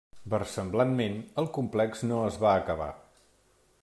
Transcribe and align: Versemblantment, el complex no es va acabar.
Versemblantment, 0.33 1.19
el 1.43 1.49
complex 1.59 2.03
no 2.13 2.21
es 2.31 2.39
va 2.45 2.57
acabar. 2.63 2.91